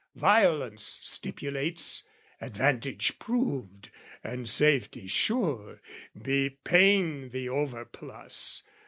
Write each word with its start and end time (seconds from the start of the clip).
Violence 0.15 0.97
stipulates 1.03 2.07
"Advantage 2.41 3.19
proved, 3.19 3.91
"And 4.23 4.49
safety 4.49 5.05
sure, 5.07 5.79
be 6.19 6.49
pain 6.63 7.29
the 7.29 7.47
overplus! 7.49 8.63